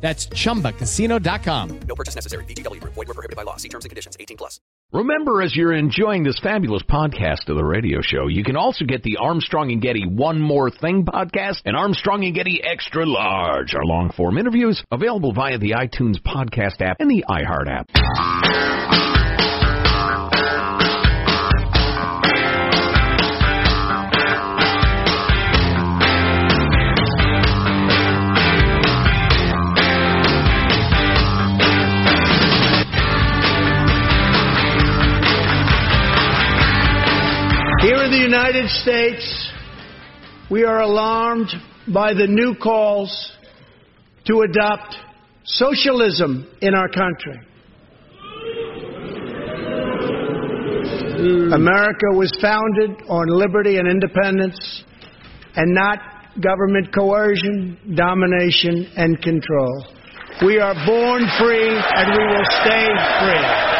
[0.00, 1.80] That's chumbacasino.com.
[1.80, 2.44] No purchase necessary.
[2.44, 2.94] VGW Group.
[2.94, 3.56] Void were prohibited by law.
[3.56, 4.16] See terms and conditions.
[4.18, 4.58] 18 plus.
[4.90, 9.02] Remember, as you're enjoying this fabulous podcast of the radio show, you can also get
[9.02, 13.84] the Armstrong and Getty One More Thing podcast and Armstrong and Getty Extra Large, our
[13.84, 18.47] long form interviews, available via the iTunes podcast app and the iHeart app.
[38.48, 39.52] United States,
[40.50, 41.48] we are alarmed
[41.92, 43.32] by the new calls
[44.24, 44.96] to adopt
[45.44, 47.40] socialism in our country.
[51.18, 51.52] Hmm.
[51.52, 54.82] America was founded on liberty and independence
[55.54, 55.98] and not
[56.40, 59.86] government coercion, domination, and control.
[60.42, 62.86] We are born free and we will stay
[63.20, 63.78] free.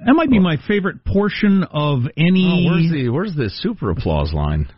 [0.00, 2.66] That might be my favorite portion of any.
[2.68, 4.68] Oh, where's the where's the super applause line?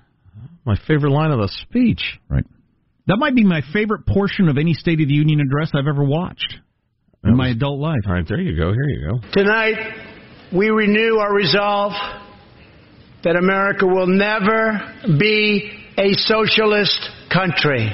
[0.64, 2.20] My favorite line of the speech.
[2.28, 2.44] Right.
[3.08, 6.04] That might be my favorite portion of any State of the Union address I've ever
[6.04, 6.54] watched
[7.24, 7.98] in my adult life.
[8.06, 8.72] All right, there you go.
[8.72, 9.28] Here you go.
[9.32, 9.74] Tonight,
[10.54, 11.92] we renew our resolve
[13.24, 17.00] that America will never be a socialist
[17.32, 17.90] country.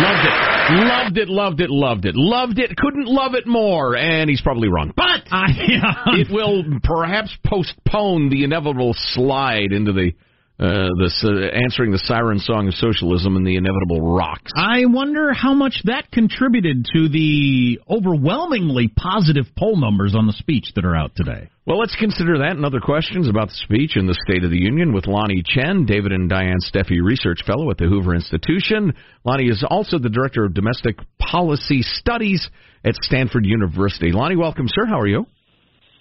[0.00, 0.50] Loved it.
[0.70, 2.14] Loved it, loved it, loved it.
[2.16, 3.96] Loved it, couldn't love it more.
[3.96, 4.92] And he's probably wrong.
[4.96, 10.12] But it will perhaps postpone the inevitable slide into the
[10.60, 14.52] uh, this uh, answering the siren song of socialism and the inevitable rocks.
[14.54, 20.72] I wonder how much that contributed to the overwhelmingly positive poll numbers on the speech
[20.76, 21.48] that are out today.
[21.66, 24.60] Well, let's consider that and other questions about the speech in the State of the
[24.60, 28.92] Union with Lanhee Chen, David and Diane Steffy Research Fellow at the Hoover Institution.
[29.24, 32.50] Lanhee is also the Director of Domestic Policy Studies
[32.84, 34.12] at Stanford University.
[34.12, 34.84] Lanhee, welcome, sir.
[34.86, 35.24] How are you?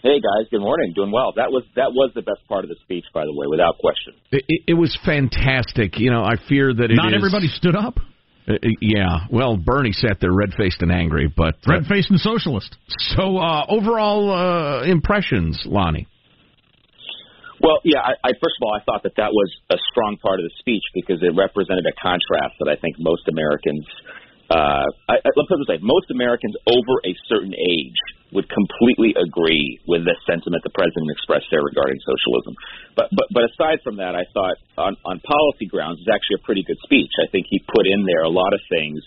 [0.01, 0.94] Hey guys, good morning.
[0.96, 1.34] Doing well.
[1.36, 4.13] That was that was the best part of the speech, by the way, without question.
[4.31, 6.00] It, it, it was fantastic.
[6.00, 8.00] You know, I fear that it Not is- everybody stood up.
[8.48, 12.19] Uh, yeah, well, Bernie sat there red faced and angry, but uh, Red faced and
[12.19, 12.75] socialist.
[13.13, 16.07] So, uh, overall uh, impressions, Lanhee.
[17.62, 18.00] Well, yeah.
[18.00, 20.51] I, I first of all, I thought that that was a strong part of the
[20.60, 23.86] speech because it represented a contrast that I think most Americans.
[24.50, 28.00] Uh, I, I, let's put it this way: most Americans over a certain age
[28.34, 32.57] would completely agree with the sentiment the president expressed there regarding socialism.
[32.98, 36.46] But but but aside from that, I thought on on policy grounds, it's actually a
[36.46, 37.13] pretty good speech.
[37.22, 39.01] I think he put in there a lot of things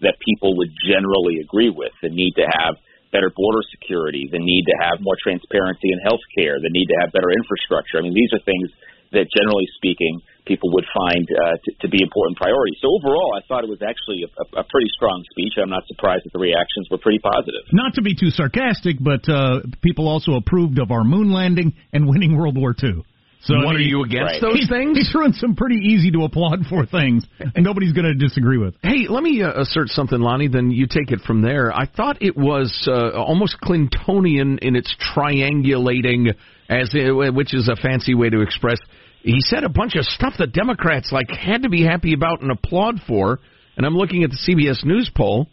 [0.00, 2.80] that people would generally agree with: the need to have
[3.12, 6.96] better border security, the need to have more transparency in health care, the need to
[7.04, 8.00] have better infrastructure.
[8.00, 8.68] I mean, these are things
[9.12, 12.78] that, generally speaking, people would find uh, to, to be important priorities.
[12.80, 15.54] So overall, I thought it was actually a, a, a pretty strong speech.
[15.60, 17.66] I'm not surprised that the reactions were pretty positive.
[17.72, 22.08] Not to be too sarcastic, but uh, people also approved of our moon landing and
[22.08, 23.02] winning World War II.
[23.42, 24.98] So What I mean, are you against those he- things?
[24.98, 28.58] He threw in some pretty easy to applaud for things, and nobody's going to disagree
[28.58, 28.74] with.
[28.82, 30.50] Hey, let me uh, assert something, Lanhee.
[30.50, 31.72] Then you take it from there.
[31.72, 36.34] I thought it was uh, almost Clintonian in its triangulating,
[36.68, 38.78] as it, which is a fancy way to express.
[39.26, 42.52] He said a bunch of stuff that Democrats like had to be happy about and
[42.52, 43.40] applaud for.
[43.76, 45.48] And I'm looking at the CBS News poll.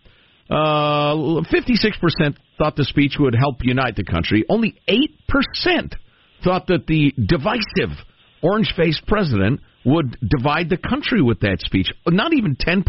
[0.47, 4.45] Uh, 56% thought the speech would help unite the country.
[4.47, 5.95] Only 8%
[6.43, 7.97] thought that the divisive
[8.43, 11.87] orange faced president would divide the country with that speech.
[12.05, 12.85] Not even 10%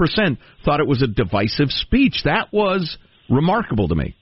[0.67, 2.21] thought it was a divisive speech.
[2.25, 2.99] That was
[3.31, 4.17] remarkable to me.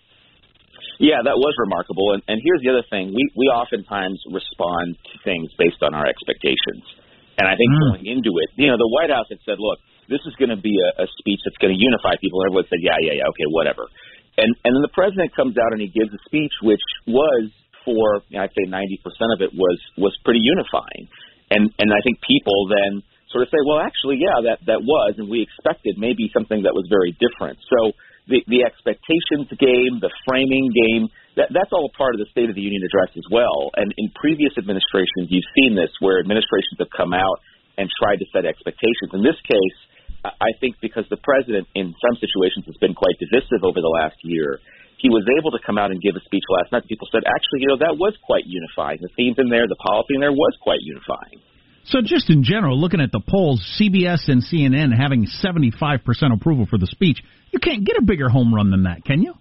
[1.03, 2.15] Yeah, that was remarkable.
[2.15, 6.07] And, and here's the other thing: we we oftentimes respond to things based on our
[6.07, 6.87] expectations.
[7.35, 7.83] And I think hmm.
[7.91, 10.61] going into it, you know, the White House had said, "Look, this is going to
[10.63, 13.33] be a, a speech that's going to unify people." And everyone said, "Yeah, yeah, yeah,
[13.35, 13.91] okay, whatever."
[14.39, 17.51] And and then the president comes out and he gives a speech which was
[17.83, 19.03] for you know, I'd say 90%
[19.35, 21.11] of it was was pretty unifying.
[21.51, 23.03] And and I think people then
[23.35, 26.79] sort of say, "Well, actually, yeah, that that was," and we expected maybe something that
[26.79, 27.59] was very different.
[27.67, 27.91] So
[28.29, 32.51] the the expectations game, the framing game, that that's all a part of the State
[32.51, 33.71] of the Union address as well.
[33.75, 37.39] And in previous administrations, you've seen this where administrations have come out
[37.79, 39.11] and tried to set expectations.
[39.17, 39.79] In this case,
[40.23, 44.21] I think because the president, in some situations, has been quite divisive over the last
[44.23, 44.63] year,
[45.03, 46.87] he was able to come out and give a speech last night.
[46.87, 49.03] People said, actually, you know, that was quite unifying.
[49.03, 51.43] The themes in there, the policy in there was quite unifying.
[51.85, 56.01] So, just in general, looking at the polls, CBS and CNN having 75%
[56.33, 57.19] approval for the speech,
[57.51, 59.35] you can't get a bigger home run than that, can you?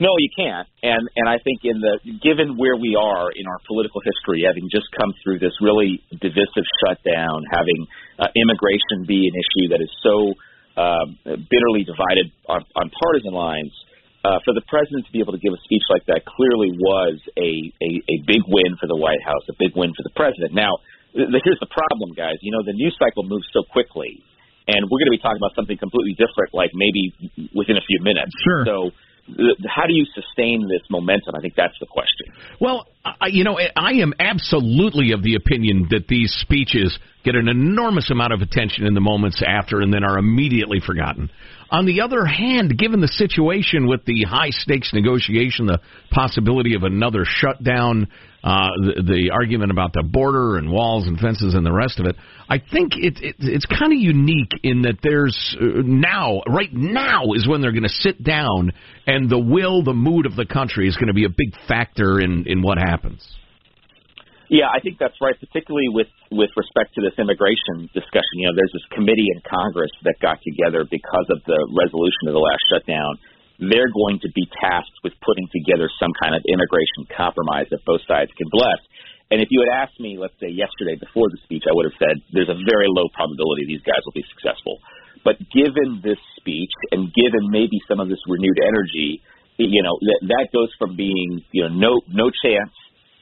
[0.00, 0.66] No, you can't.
[0.82, 4.66] And and I think in the given where we are in our political history, having
[4.66, 7.86] just come through this really divisive shutdown, having
[8.18, 10.34] uh, immigration be an issue that is so
[10.74, 13.70] um, bitterly divided on, on partisan lines,
[14.24, 17.22] uh, for the president to be able to give a speech like that clearly was
[17.38, 20.50] a, a a big win for the White House, a big win for the president.
[20.50, 20.82] Now,
[21.14, 22.36] here's the problem, guys.
[22.40, 24.22] You know, the news cycle moves so quickly,
[24.68, 27.12] and we're going to be talking about something completely different, like maybe
[27.54, 28.32] within a few minutes.
[28.44, 28.64] Sure.
[28.64, 28.90] So
[29.68, 31.34] how do you sustain this momentum?
[31.36, 32.26] I think that's the question.
[32.60, 37.48] Well, I, you know, I am absolutely of the opinion that these speeches get an
[37.48, 41.30] enormous amount of attention in the moments after and then are immediately forgotten.
[41.70, 45.80] On the other hand, given the situation with the high stakes negotiation, the
[46.10, 48.08] possibility of another shutdown,
[48.44, 52.06] uh, the, the argument about the border and walls and fences and the rest of
[52.06, 52.16] it,
[52.48, 57.32] I think it, it, it's kind of unique in that there's uh, now, right now,
[57.34, 58.72] is when they're going to sit down
[59.06, 62.20] and the will, the mood of the country is going to be a big factor
[62.20, 63.26] in, in what happens.
[64.52, 68.36] Yeah, I think that's right, particularly with with respect to this immigration discussion.
[68.36, 72.36] You know, there's this committee in Congress that got together because of the resolution of
[72.36, 73.16] the last shutdown.
[73.58, 78.00] They're going to be tasked with putting together some kind of immigration compromise that both
[78.08, 78.80] sides can bless.
[79.32, 81.96] And if you had asked me, let's say yesterday before the speech, I would have
[81.96, 84.76] said there's a very low probability these guys will be successful.
[85.24, 89.22] But given this speech and given maybe some of this renewed energy,
[89.56, 92.74] you know, that that goes from being you know no no chance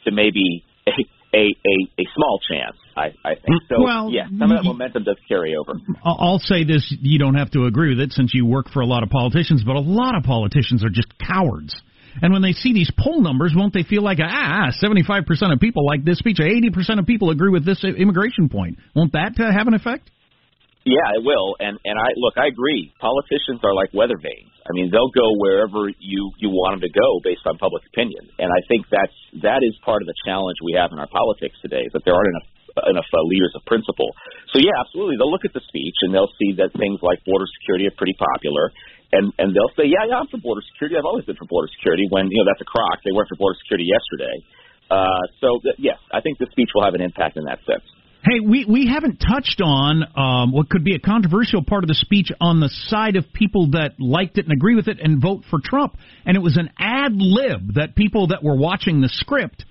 [0.05, 0.99] to maybe a
[1.37, 2.80] a, a, a small chance.
[2.97, 3.83] I, I think so.
[3.83, 5.79] Well, yeah, some of that momentum does carry over.
[6.05, 8.87] I'll say this: you don't have to agree with it since you work for a
[8.87, 11.75] lot of politicians, but a lot of politicians are just cowards.
[12.23, 15.61] And when they see these poll numbers, won't they feel like ah, seventy-five percent of
[15.61, 18.79] people like this speech, eighty percent of people agree with this immigration point?
[18.95, 20.11] Won't that uh, have an effect?
[20.85, 21.57] Yeah, it will.
[21.61, 22.93] And and I look, I agree.
[22.99, 24.51] Politicians are like weather vanes.
[24.65, 28.33] I mean, they'll go wherever you you want them to go based on public opinion.
[28.39, 31.55] And I think that's that is part of the challenge we have in our politics
[31.61, 32.49] today is that there aren't enough
[32.89, 34.15] enough uh, leaders of principle.
[34.53, 35.17] So yeah, absolutely.
[35.19, 38.15] They'll look at the speech and they'll see that things like border security are pretty
[38.19, 38.73] popular.
[39.13, 40.97] and and they'll say, yeah, yeah, I'm for border security.
[40.97, 42.07] I've always been for border security.
[42.11, 43.03] When you know that's a crock.
[43.05, 44.37] They weren't for border security yesterday.
[44.91, 47.83] Uh, so th- yes, I think the speech will have an impact in that sense.
[48.23, 51.95] Hey, we, we haven't touched on um, what could be a controversial part of the
[51.95, 55.45] speech on the side of people that liked it and agree with it and vote
[55.49, 55.97] for Trump.
[56.27, 59.65] And it was an ad lib that people that were watching the script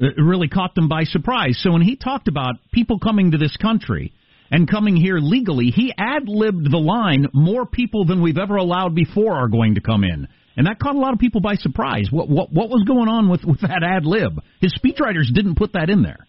[0.00, 1.58] it really caught them by surprise.
[1.62, 4.12] So when he talked about people coming to this country
[4.50, 8.94] and coming here legally, he ad libbed the line, more people than we've ever allowed
[8.94, 10.26] before are going to come in.
[10.56, 12.08] And that caught a lot of people by surprise.
[12.10, 14.40] What what what was going on with, with that ad lib?
[14.60, 16.26] His speechwriters didn't put that in there.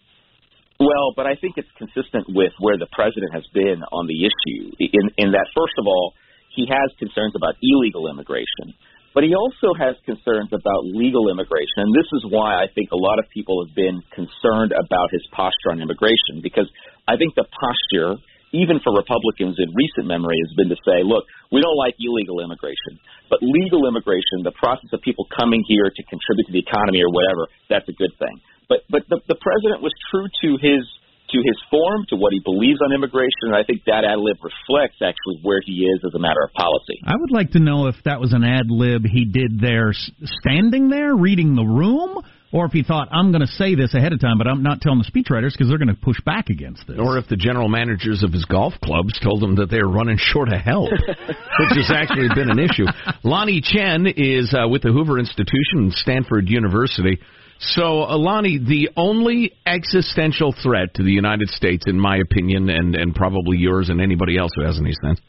[0.78, 4.72] Well, but I think it's consistent with where the president has been on the issue.
[4.78, 6.14] In in that, first of all,
[6.54, 8.74] he has concerns about illegal immigration,
[9.14, 13.00] but he also has concerns about legal immigration, and this is why I think a
[13.00, 16.68] lot of people have been concerned about his posture on immigration, because
[17.04, 18.16] I think the posture,
[18.56, 22.40] even for Republicans in recent memory, has been to say, look, we don't like illegal
[22.40, 22.96] immigration,
[23.28, 27.12] but legal immigration, the process of people coming here to contribute to the economy or
[27.12, 28.36] whatever, that's a good thing.
[28.68, 30.84] But but the, the president was true to his
[31.32, 34.36] to his form, to what he believes on immigration, and I think that ad lib
[34.44, 37.00] reflects actually where he is as a matter of policy.
[37.04, 40.88] I would like to know if that was an ad lib he did there, standing
[40.88, 42.22] there, reading the room,
[42.52, 44.82] or if he thought, I'm going to say this ahead of time, but I'm not
[44.82, 46.98] telling the speechwriters because they're going to push back against this.
[47.00, 50.18] Or if the general managers of his golf clubs told him that they were running
[50.18, 52.84] short of help, which has actually been an issue.
[53.24, 57.18] Lanhee Chen is uh, with the Hoover Institution, and Stanford University.
[57.64, 63.14] So, Alani, the only existential threat to the United States, in my opinion, and, and
[63.14, 65.20] probably yours and anybody else who has any sense,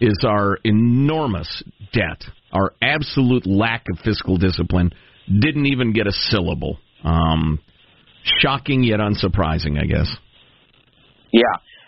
[0.00, 1.62] is our enormous
[1.92, 4.92] debt, our absolute lack of fiscal discipline.
[5.26, 6.78] Didn't even get a syllable.
[7.04, 7.60] Um,
[8.40, 10.10] shocking yet unsurprising, I guess.
[11.32, 11.42] Yeah,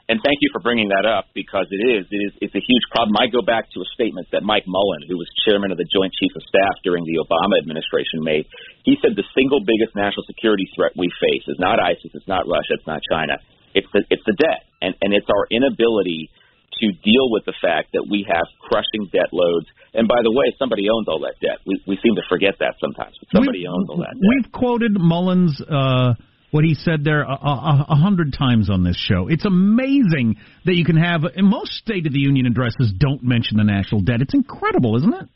[0.06, 2.86] and thank you for bringing that up because it is it is it's a huge
[2.94, 3.18] problem.
[3.18, 6.14] I go back to a statement that Mike Mullen, who was chairman of the Joint
[6.14, 8.46] Chief of Staff during the Obama administration, made.
[8.86, 12.46] He said the single biggest national security threat we face is not ISIS, it's not
[12.46, 13.42] Russia, it's not China.
[13.74, 16.30] It's the it's the debt, and and it's our inability
[16.78, 19.66] to deal with the fact that we have crushing debt loads.
[19.90, 21.66] And by the way, somebody owns all that debt.
[21.66, 24.22] We we seem to forget that sometimes, but somebody we've, owns all that debt.
[24.22, 25.58] We've quoted Mullen's.
[25.58, 26.14] Uh
[26.50, 29.28] what he said there a, a, a, hundred times on this show.
[29.28, 33.64] It's amazing that you can have most State of the Union addresses don't mention the
[33.64, 34.22] national debt.
[34.22, 35.26] It's incredible, isn't it?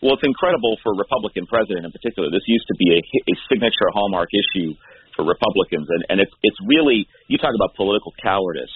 [0.00, 2.32] Well, it's incredible for a Republican president in particular.
[2.32, 4.72] This used to be a, a signature hallmark issue
[5.14, 8.72] for Republicans, and, and it's it's really you talk about political cowardice.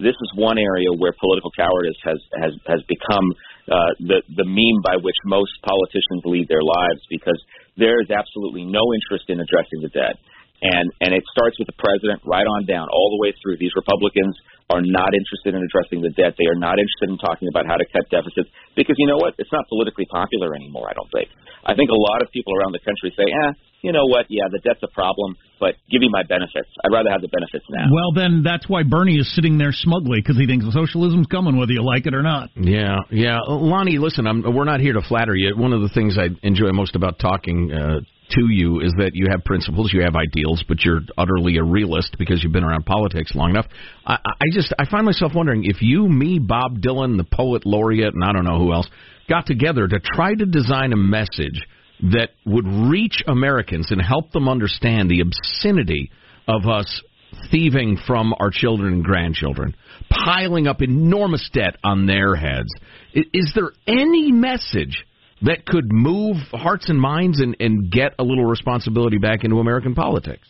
[0.00, 3.36] This is one area where political cowardice has has has become
[3.68, 7.36] uh, the the meme by which most politicians lead their lives because
[7.76, 10.16] there is absolutely no interest in addressing the debt
[10.62, 13.58] and and it starts with the president right on down all the way through.
[13.58, 14.38] These Republicans
[14.70, 16.38] are not interested in addressing the debt.
[16.38, 19.34] They are not interested in talking about how to cut deficits because you know what?
[19.36, 20.86] It's not politically popular anymore.
[20.88, 21.28] I don't think.
[21.66, 23.50] I think a lot of people around the country say, "Eh,
[23.82, 24.26] you know what?
[24.30, 26.70] Yeah, the debt's a problem, but give me my benefits.
[26.86, 30.22] I'd rather have the benefits now." Well, then that's why Bernie is sitting there smugly
[30.22, 32.50] because he thinks socialism's coming, whether you like it or not.
[32.54, 33.38] Yeah, yeah.
[33.50, 35.58] Lanhee, listen, I'm, we're not here to flatter you.
[35.58, 38.00] One of the things I enjoy most about talking uh,
[38.32, 42.16] to you is that you have principles, you have ideals, but you're utterly a realist
[42.18, 43.66] because you've been around politics long enough.
[44.06, 48.14] I, I just I find myself wondering if you, me, Bob Dylan, the poet laureate,
[48.14, 48.88] and I don't know who else,
[49.28, 51.66] got together to try to design a message
[52.12, 56.10] that would reach Americans and help them understand the obscenity
[56.48, 57.02] of us
[57.50, 59.74] thieving from our children and grandchildren,
[60.10, 62.68] piling up enormous debt on their heads.
[63.14, 65.06] Is there any message
[65.42, 69.94] that could move hearts and minds and, and get a little responsibility back into American
[69.94, 70.46] politics?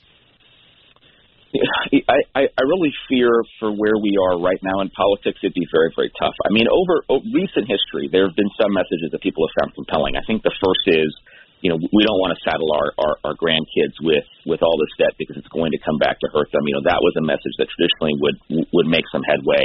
[2.09, 3.29] I, I, really fear
[3.61, 6.33] for where we are right now in politics, it'd be very, very tough.
[6.41, 9.77] I mean, over, over recent history, there have been some messages that people have found
[9.77, 10.17] compelling.
[10.17, 11.13] I think the first is,
[11.61, 14.93] you know, we don't want to saddle our, our, our grandkids with, with all this
[14.97, 16.65] debt because it's going to come back to hurt them.
[16.65, 19.61] You know, that was a message that traditionally would would make some headway.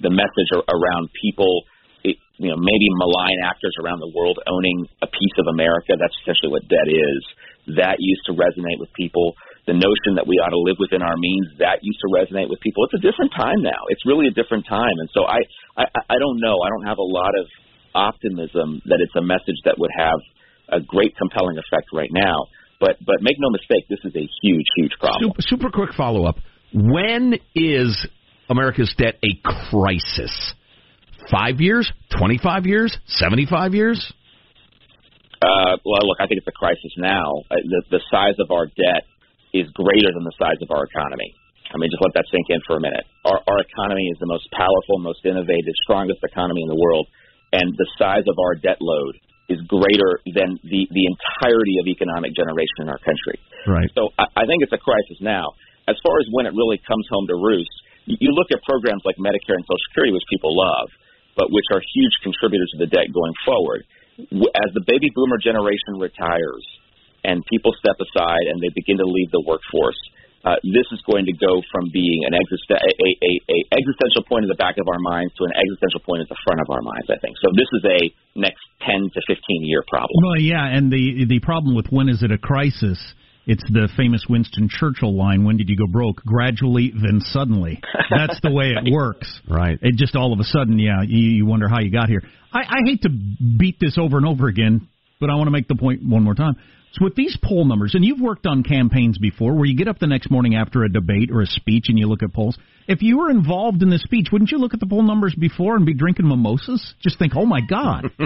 [0.00, 1.66] The message around people
[2.36, 5.94] you know, maybe malign actors around the world owning a piece of America.
[5.94, 7.20] That's essentially what debt is.
[7.78, 9.34] That used to resonate with people.
[9.64, 12.60] The notion that we ought to live within our means that used to resonate with
[12.60, 12.84] people.
[12.84, 13.88] It's a different time now.
[13.88, 15.40] It's really a different time, and so I,
[15.72, 16.60] I, I don't know.
[16.60, 17.48] I don't have a lot of
[17.94, 20.20] optimism that it's a message that would have
[20.68, 22.50] a great compelling effect right now.
[22.80, 25.32] But but make no mistake, this is a huge, huge problem.
[25.32, 26.36] Super, super quick follow up.
[26.74, 28.06] When is
[28.50, 29.32] America's debt a
[29.70, 30.54] crisis?
[31.30, 31.90] Five years?
[32.18, 32.96] 25 years?
[33.06, 34.12] 75 years?
[35.42, 37.44] Uh, well, look, I think it's a crisis now.
[37.50, 39.04] Uh, the, the size of our debt
[39.52, 41.36] is greater than the size of our economy.
[41.72, 43.04] I mean, just let that sink in for a minute.
[43.24, 47.08] Our, our economy is the most powerful, most innovative, strongest economy in the world,
[47.52, 52.32] and the size of our debt load is greater than the the entirety of economic
[52.32, 53.36] generation in our country.
[53.68, 53.90] Right.
[53.92, 55.52] So I, I think it's a crisis now.
[55.84, 57.74] As far as when it really comes home to roost,
[58.08, 60.88] you, you look at programs like Medicare and Social Security, which people love,
[61.36, 63.82] but which are huge contributors to the debt going forward.
[64.18, 66.62] As the baby boomer generation retires
[67.26, 69.98] and people step aside and they begin to leave the workforce,
[70.44, 74.50] uh, this is going to go from being an a, a, a existential point in
[74.52, 77.08] the back of our minds to an existential point at the front of our minds.
[77.08, 77.48] I think so.
[77.56, 78.00] This is a
[78.38, 80.12] next ten to fifteen year problem.
[80.20, 83.00] Well, yeah, and the the problem with when is it a crisis?
[83.46, 86.22] It's the famous Winston Churchill line: "When did you go broke?
[86.24, 89.40] Gradually, then suddenly." That's the way it works.
[89.48, 89.78] Right.
[89.82, 92.22] It just all of a sudden, yeah, you, you wonder how you got here.
[92.52, 94.88] I, I hate to beat this over and over again,
[95.20, 96.56] but I want to make the point one more time.
[96.94, 99.98] So with these poll numbers, and you've worked on campaigns before, where you get up
[99.98, 102.56] the next morning after a debate or a speech and you look at polls.
[102.86, 105.74] If you were involved in the speech, wouldn't you look at the poll numbers before
[105.76, 106.94] and be drinking mimosas?
[107.02, 108.10] Just think, oh my God.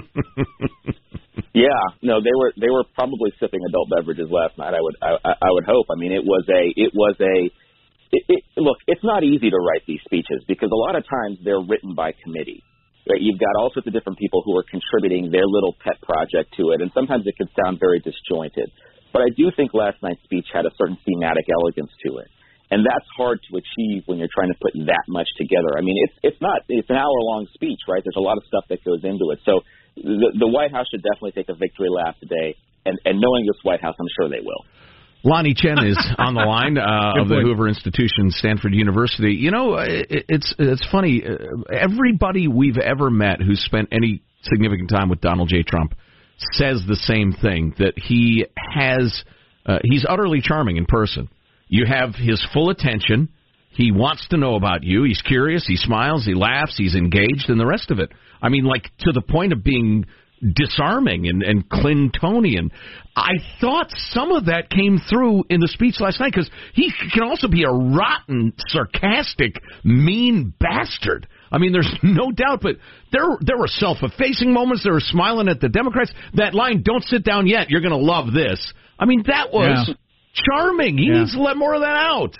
[1.54, 4.74] Yeah, no, they were they were probably sipping adult beverages last night.
[4.74, 5.86] I would I, I would hope.
[5.90, 7.50] I mean, it was a it was a
[8.12, 8.78] it, it, look.
[8.86, 12.12] It's not easy to write these speeches because a lot of times they're written by
[12.12, 12.62] committee.
[13.08, 13.24] Right?
[13.24, 16.76] You've got all sorts of different people who are contributing their little pet project to
[16.76, 18.68] it, and sometimes it can sound very disjointed.
[19.12, 22.28] But I do think last night's speech had a certain thematic elegance to it,
[22.70, 25.72] and that's hard to achieve when you're trying to put that much together.
[25.76, 28.04] I mean, it's it's not it's an hour long speech, right?
[28.04, 29.40] There's a lot of stuff that goes into it.
[29.48, 29.64] So
[29.96, 33.56] the, the White House should definitely take a victory lap today, and and knowing this
[33.64, 34.68] White House, I'm sure they will.
[35.24, 37.40] Lanhee Chen is on the line uh, of the.
[37.40, 39.34] Hoover Institution, Stanford University.
[39.34, 41.22] You know, it, it's it's funny.
[41.24, 45.62] Uh, Everybody we've ever met who's spent any significant time with Donald J.
[45.62, 45.94] Trump
[46.52, 49.24] says the same thing that he has.
[49.66, 51.28] Uh, he's utterly charming in person.
[51.68, 53.28] You have his full attention.
[53.70, 55.04] He wants to know about you.
[55.04, 55.66] He's curious.
[55.66, 56.24] He smiles.
[56.24, 56.76] He laughs.
[56.76, 58.10] He's engaged, and the rest of it.
[58.40, 60.06] I mean, like to the point of being
[60.54, 62.70] disarming and, and Clintonian.
[63.16, 67.22] I thought some of that came through in the speech last night because he can
[67.24, 71.26] also be a rotten, sarcastic, mean bastard.
[71.50, 72.76] I mean, there's no doubt, but
[73.12, 74.84] there there were self-effacing moments.
[74.84, 76.12] There were smiling at the Democrats.
[76.34, 77.70] That line, "Don't sit down yet.
[77.70, 79.94] You're going to love this." I mean, that was Yeah.
[80.34, 80.98] charming.
[80.98, 81.20] He Yeah.
[81.20, 82.34] needs to let more of that out.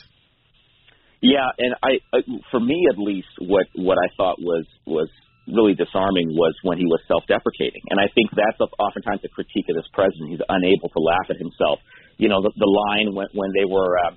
[1.21, 2.21] Yeah, and I, uh,
[2.51, 5.09] for me at least, what what I thought was was
[5.49, 9.77] really disarming was when he was self-deprecating, and I think that's oftentimes a critique of
[9.77, 10.31] this president.
[10.31, 11.81] He's unable to laugh at himself.
[12.17, 14.13] You know, the, the line when when they were uh,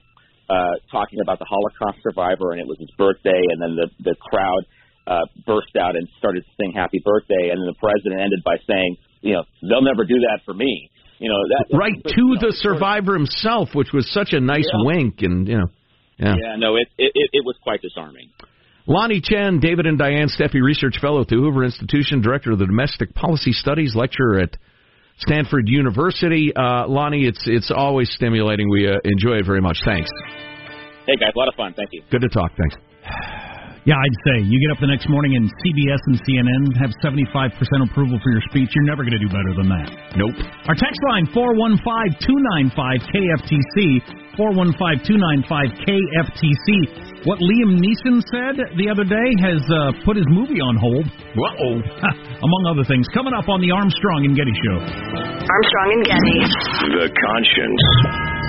[0.51, 4.15] uh, talking about the Holocaust survivor, and it was his birthday, and then the the
[4.19, 4.63] crowd
[5.07, 8.57] uh, burst out and started to sing "Happy Birthday," and then the president ended by
[8.67, 10.89] saying, "You know, they'll never do that for me."
[11.19, 14.85] You know, that Right to the survivor himself, which was such a nice Yeah.
[14.85, 15.69] wink, and you know,
[16.17, 16.33] yeah.
[16.33, 18.29] Yeah, no, it, it it it was quite disarming.
[18.87, 22.65] Lanhee Chen, David and Diane Steffy Research Fellow at the Hoover Institution, Director of the
[22.65, 24.57] Domestic Policy Studies, lecturer at
[25.19, 26.51] Stanford University.
[26.55, 28.69] Uh, Lanhee, it's it's always stimulating.
[28.69, 29.77] We uh, enjoy it very much.
[29.85, 30.09] Thanks.
[31.05, 31.73] Hey guys, a lot of fun.
[31.75, 32.01] Thank you.
[32.09, 32.51] Good to talk.
[32.57, 32.75] Thanks.
[33.81, 37.57] Yeah, I'd say you get up the next morning and CBS and CNN have 75%
[37.89, 38.69] approval for your speech.
[38.77, 39.89] You're never going to do better than that.
[40.21, 40.37] Nope.
[40.69, 41.25] Our text line
[44.37, 47.25] 415-295-KFTC 415-295-KFTC.
[47.25, 51.05] What Liam Neeson said the other day has uh, put his movie on hold.
[51.37, 51.81] Whoa.
[52.47, 53.05] Among other things.
[53.13, 54.79] Coming up on the Armstrong and Getty Show.
[54.81, 56.39] Armstrong and Getty.
[56.97, 57.83] The conscience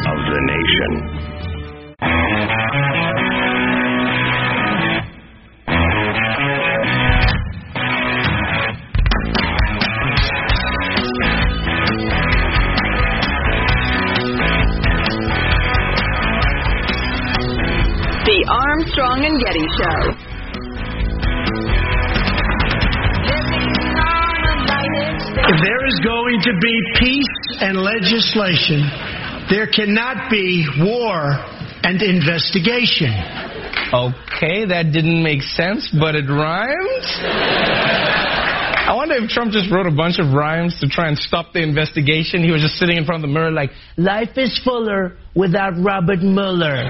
[0.09, 0.93] of the nation.
[19.53, 20.01] Getty Show.
[25.45, 28.89] If there is going to be peace and legislation,
[29.51, 31.33] there cannot be war
[31.83, 33.13] and investigation.
[33.93, 37.07] Okay, that didn't make sense, but it rhymes.
[38.85, 41.63] I wonder if Trump just wrote a bunch of rhymes to try and stop the
[41.63, 42.43] investigation.
[42.43, 46.21] He was just sitting in front of the mirror like, Life is fuller without Robert
[46.21, 46.89] Mueller.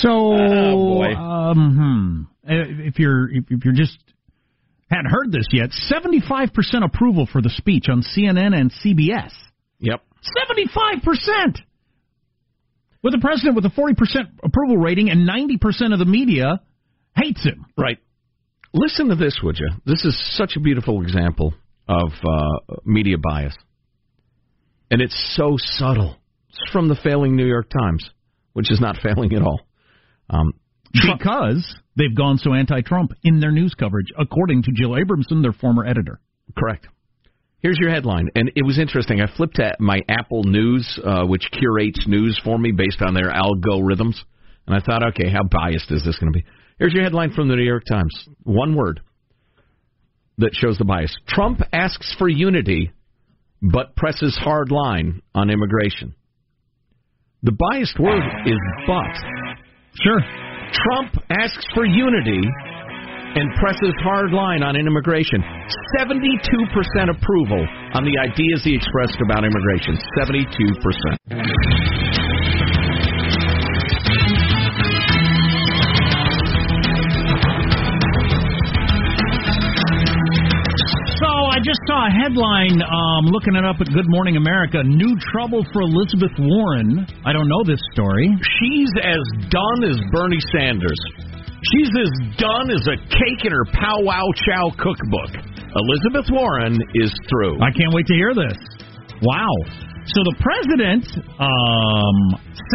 [0.00, 2.50] So, Oh, um, hmm.
[2.50, 3.98] Uh, if you're if, if you're just
[4.90, 9.32] hadn't heard this yet, 75% approval for the speech on CNN and CBS.
[9.78, 10.02] Yep.
[10.50, 11.58] 75%.
[13.02, 13.94] With a president with a 40%
[14.44, 16.60] approval rating and 90% of the media
[17.16, 17.66] hates him.
[17.76, 17.98] Right.
[18.72, 19.68] Listen to this, would you?
[19.84, 21.52] This is such a beautiful example
[21.88, 23.56] of uh, media bias.
[24.90, 26.16] And it's so subtle.
[26.52, 28.08] It's from the failing New York Times,
[28.52, 29.60] which is not failing at all.
[30.30, 30.52] Um,
[30.92, 35.86] because they've gone so anti-Trump in their news coverage, according to Jill Abramson, their former
[35.86, 36.20] editor.
[36.56, 36.86] Correct.
[37.60, 39.20] Here's your headline, and it was interesting.
[39.20, 43.30] I flipped to my Apple News, uh, which curates news for me based on their
[43.30, 44.16] algorithms,
[44.66, 46.44] and I thought, okay, how biased is this going to be?
[46.78, 48.12] Here's your headline from the New York Times.
[48.42, 49.00] One word
[50.38, 51.14] that shows the bias.
[51.28, 52.90] Trump asks for unity,
[53.60, 56.16] but presses hard line on immigration.
[57.44, 59.14] The biased word is but.
[59.98, 60.22] Sure.
[60.70, 62.38] Trump asks for unity
[63.34, 65.42] and presses hard line on immigration.
[65.98, 66.14] 72%
[67.10, 69.98] approval on the ideas he expressed about immigration.
[70.22, 72.01] 72%.
[81.62, 84.82] Just saw a headline um, looking it up at Good Morning America.
[84.82, 87.06] New trouble for Elizabeth Warren.
[87.24, 88.26] I don't know this story.
[88.58, 90.98] She's as done as Bernie Sanders.
[91.70, 95.38] She's as done as a cake in her Pow Wow Chow cookbook.
[95.70, 97.62] Elizabeth Warren is through.
[97.62, 98.58] I can't wait to hear this.
[99.22, 99.54] Wow.
[100.10, 101.06] So the president,
[101.38, 102.16] um,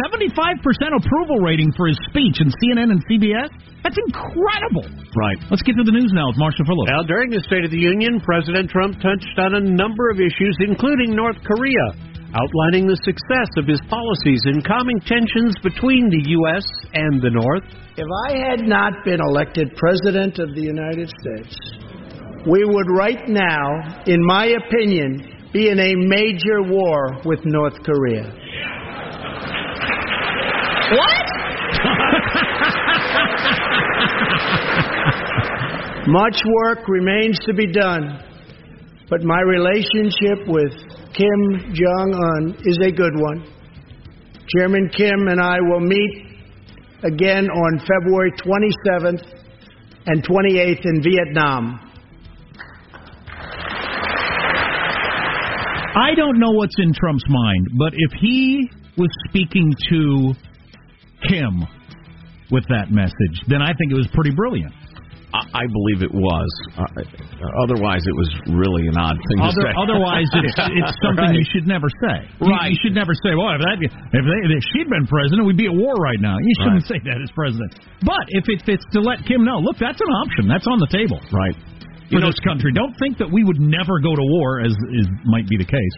[0.08, 0.64] 75%
[0.96, 3.52] approval rating for his speech in CNN and CBS.
[3.84, 4.88] That's incredible.
[5.12, 5.36] Right.
[5.52, 6.88] Let's get to the news now with Marshall Phillips.
[6.88, 10.56] Now, during the State of the Union, President Trump touched on a number of issues,
[10.64, 11.86] including North Korea,
[12.32, 16.64] outlining the success of his policies in calming tensions between the U.S.
[16.96, 17.64] and the North.
[17.96, 21.54] If I had not been elected President of the United States,
[22.48, 28.24] we would right now, in my opinion, be in a major war with North Korea.
[30.92, 31.26] What?
[36.08, 38.22] Much work remains to be done,
[39.10, 40.72] but my relationship with
[41.14, 43.44] Kim Jong un is a good one.
[44.56, 46.26] Chairman Kim and I will meet
[47.02, 49.22] again on February 27th
[50.06, 51.87] and 28th in Vietnam.
[55.98, 60.34] I don't know what's in Trump's mind, but if he was speaking to
[61.28, 61.66] Kim
[62.50, 64.72] with that message, then I think it was pretty brilliant.
[65.28, 66.48] I, believe it was.
[66.72, 66.88] Uh,
[67.60, 69.72] otherwise, it was really an odd thing Other, to say.
[69.76, 72.24] otherwise, it's, it's something you should never say.
[72.40, 72.72] You- Right.
[72.72, 73.92] You, should never say, "Well, if, that, if,
[74.24, 77.20] they, if she'd been president, we'd be at war right now." You shouldn't say that
[77.20, 77.76] as president.
[78.00, 80.48] But if it, it's to let Kim know, look, that's an option.
[80.48, 81.20] That's on the table.
[81.28, 81.52] Right.
[82.10, 85.46] For this country, don't think that we would never go to war, as is might
[85.48, 85.96] be the case.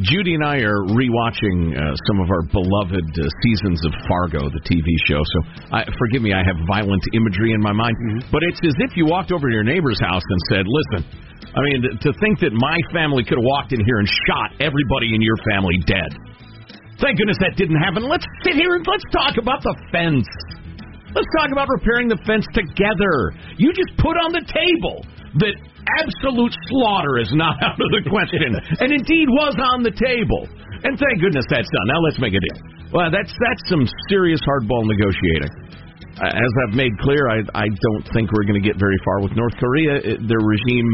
[0.00, 4.64] Judy and I are rewatching uh, some of our beloved uh, seasons of Fargo, the
[4.64, 5.20] TV show.
[5.20, 5.38] So,
[5.76, 7.94] I, forgive me, I have violent imagery in my mind.
[8.32, 11.04] But it's as if you walked over to your neighbor's house and said, "Listen,
[11.52, 15.14] I mean, to think that my family could have walked in here and shot everybody
[15.14, 16.10] in your family dead.
[17.02, 18.06] Thank goodness that didn't happen.
[18.06, 20.28] Let's sit here and let's talk about the fence.
[21.10, 23.34] Let's talk about repairing the fence together.
[23.58, 25.02] You just put on the table
[25.38, 25.54] that
[26.02, 28.50] absolute slaughter is not out of the question,
[28.82, 30.48] and indeed was on the table.
[30.82, 31.86] And thank goodness that's done.
[31.92, 32.58] Now let's make a deal.
[32.90, 35.52] Well, that's that's some serious hardball negotiating.
[36.18, 39.22] Uh, As I've made clear, I I don't think we're going to get very far
[39.22, 40.00] with North Korea.
[40.02, 40.88] It, their regime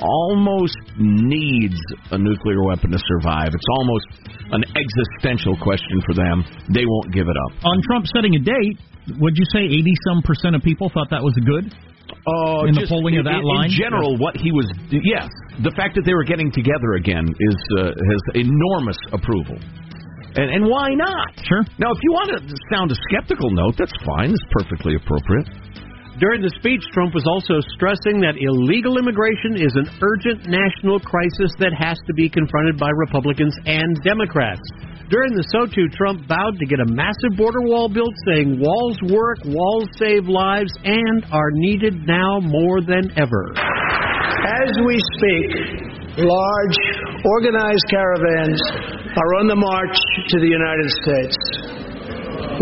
[0.00, 1.78] almost needs
[2.10, 3.48] a nuclear weapon to survive.
[3.52, 4.06] It's almost
[4.50, 6.44] an existential question for them.
[6.72, 7.64] They won't give it up.
[7.64, 8.78] On Trump setting a date,
[9.18, 11.72] would you say eighty some percent of people thought that was good?
[12.24, 15.28] Uh, in the just polling of that in, line, In general, what he was, yes,
[15.60, 19.60] the fact that they were getting together again is uh, has enormous approval.
[20.34, 21.30] And, and why not?
[21.44, 21.62] Sure.
[21.78, 22.40] Now, if you want to
[22.72, 24.32] sound a skeptical note, that's fine.
[24.32, 25.46] It's perfectly appropriate.
[26.18, 31.50] During the speech, Trump was also stressing that illegal immigration is an urgent national crisis
[31.58, 34.62] that has to be confronted by Republicans and Democrats.
[35.12, 39.36] During the SOTU, Trump vowed to get a massive border wall built, saying walls work,
[39.44, 43.52] walls save lives, and are needed now more than ever.
[44.64, 46.76] As we speak, large
[47.20, 48.56] organized caravans
[49.12, 49.96] are on the march
[50.32, 51.36] to the United States.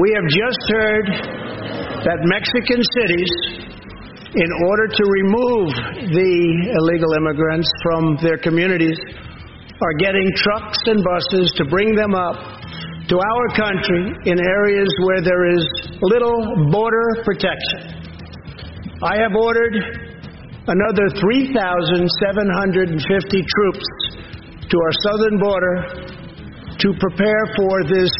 [0.03, 1.07] We have just heard
[2.03, 3.31] that Mexican cities,
[4.35, 5.69] in order to remove
[6.11, 6.35] the
[6.75, 8.99] illegal immigrants from their communities,
[9.83, 12.37] are getting trucks and buses to bring them up
[13.09, 15.67] to our country in areas where there is
[16.01, 17.91] little border protection.
[19.03, 19.75] I have ordered
[20.71, 23.87] another 3,750 troops
[24.71, 26.07] to our southern border
[26.79, 28.11] to prepare for this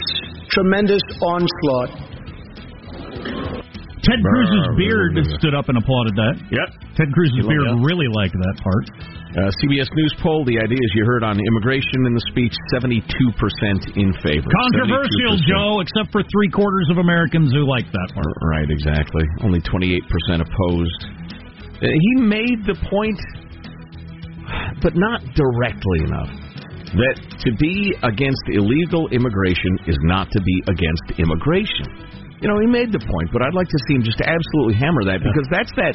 [0.51, 1.91] tremendous onslaught.
[4.03, 5.39] Ted Cruz's beard brr, brr.
[5.39, 6.35] stood up and applauded that.
[6.51, 6.75] Yep.
[6.99, 8.91] Ted Cruz's beard really liked that part.
[9.33, 13.01] Uh, CBS News poll, the ideas you heard on immigration in the speech, 72%
[13.97, 14.45] in favor.
[14.45, 15.49] Controversial, 72%.
[15.49, 18.29] Joe, except for three quarters of Americans who like that part.
[18.45, 19.25] Right, exactly.
[19.41, 20.05] Only 28%
[20.45, 21.01] opposed.
[21.81, 23.17] Uh, he made the point,
[24.85, 26.29] but not directly enough,
[26.93, 32.12] that to be against illegal immigration is not to be against immigration.
[32.43, 35.07] You know, he made the point, but I'd like to see him just absolutely hammer
[35.07, 35.95] that because that's that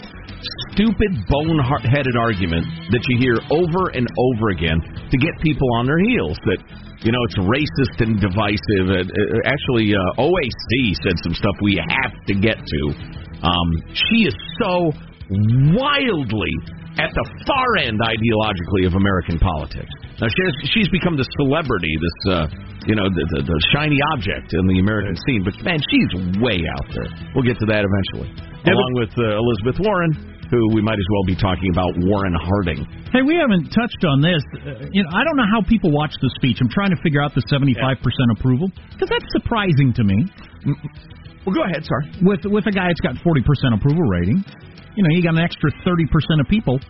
[0.71, 5.99] stupid, bone-headed argument that you hear over and over again to get people on their
[5.99, 6.39] heels.
[6.47, 6.63] That
[7.03, 8.87] you know it's racist and divisive.
[8.87, 10.71] Uh, uh, actually, uh, OAC
[11.03, 12.81] said some stuff we have to get to.
[13.43, 14.95] Um, she is so
[15.75, 16.53] wildly
[16.95, 19.91] at the far end ideologically of American politics.
[20.17, 22.49] Now she's she's become the celebrity, this uh,
[22.89, 25.45] you know the, the the shiny object in the American scene.
[25.45, 26.09] But man, she's
[26.41, 27.09] way out there.
[27.37, 28.33] We'll get to that eventually,
[28.65, 32.81] along with uh, Elizabeth Warren, who we might as well be talking about Warren Harding.
[33.13, 34.41] Hey, we haven't touched on this.
[34.57, 36.57] Uh, you know, I don't know how people watch the speech.
[36.65, 38.01] I'm trying to figure out the 75%
[38.41, 40.25] approval because that's surprising to me.
[41.45, 41.85] Well, go ahead.
[41.85, 42.25] sir.
[42.25, 43.45] With with a guy that's got 40%
[43.77, 44.41] approval rating,
[44.97, 46.81] you know, you got an extra 30% of people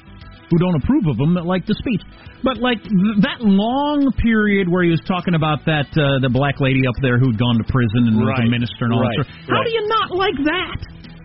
[0.50, 2.02] who don't approve of him that like the speech.
[2.44, 6.60] But like th- that long period where he was talking about that uh, the black
[6.64, 9.12] lady up there who'd gone to prison and was a minister and all Right.
[9.20, 9.28] that.
[9.28, 9.50] Stuff.
[9.52, 9.68] How Right.
[9.68, 10.78] do you not like that?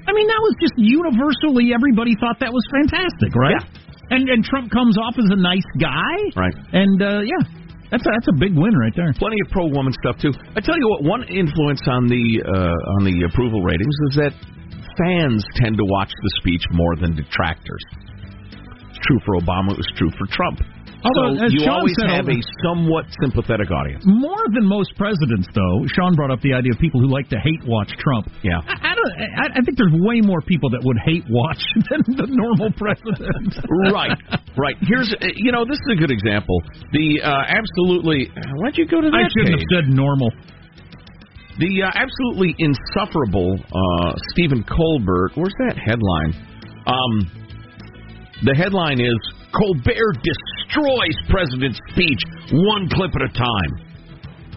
[0.03, 3.63] I mean, that was just universally everybody thought that was fantastic, right?
[4.11, 6.55] And and Trump comes off as a nice guy, Right.
[6.75, 7.43] and uh, yeah,
[7.95, 9.13] that's a, that's a big win right there.
[9.15, 10.33] Plenty of pro woman stuff too.
[10.57, 14.33] I tell you what, one influence on the uh, on the approval ratings is that
[14.99, 17.81] fans tend to watch the speech more than detractors.
[19.09, 19.73] True for Obama.
[19.73, 20.61] It was true for Trump.
[21.03, 24.07] Although, so as you Sean always said, have a somewhat sympathetic audience.
[24.07, 27.39] More than most presidents, though, Sean brought up the idea of people who like to
[27.43, 28.31] hate watch Trump.
[28.47, 28.63] Yeah.
[28.63, 29.13] I, I don't.
[29.19, 31.59] I, I think there's way more people that would hate watch
[31.91, 33.51] than the normal president.
[33.91, 34.15] right,
[34.55, 34.79] right.
[34.87, 36.63] Here's, uh, you know, this is a good example.
[36.95, 38.31] The uh, absolutely.
[38.63, 39.67] Why'd you go to that I shouldn't page?
[39.75, 40.31] have said normal.
[41.59, 45.35] The uh, absolutely insufferable uh, Stephen Colbert.
[45.35, 46.33] Where's that headline?
[46.87, 47.42] Um,
[48.45, 49.19] the headline is
[49.55, 53.73] Colbert destroys president's speech one clip at a time.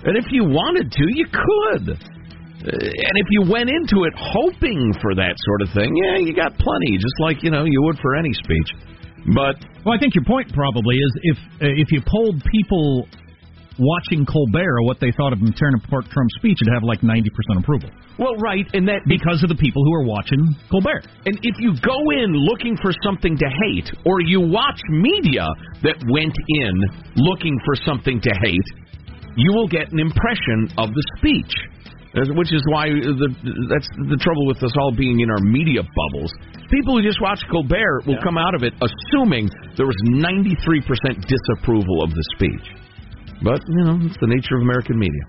[0.06, 1.90] And if you wanted to, you could.
[1.94, 6.34] Uh, and if you went into it hoping for that sort of thing, yeah, you
[6.34, 8.70] got plenty, just like you know you would for any speech.
[9.34, 13.08] But Well, I think your point probably is if uh, if you polled people
[13.78, 17.28] watching Colbert what they thought of him tearing apart Trump's speech, it'd have like 90%
[17.60, 17.90] approval.
[18.18, 21.08] well, right, and that Because of the people who are watching Colbert.
[21.26, 25.48] And if you go in looking for something to hate, or you watch media
[25.84, 26.74] that went in
[27.16, 28.68] looking for something to hate,
[29.36, 31.54] you will get an impression of the speech.
[32.16, 33.28] Which is why the,
[33.68, 36.32] that's the trouble with us all being in our media bubbles.
[36.72, 40.80] People who just watch Colbert will come out of it assuming there was 93%
[41.28, 42.85] disapproval of the speech.
[43.44, 45.24] But, you know, it's the nature of American media.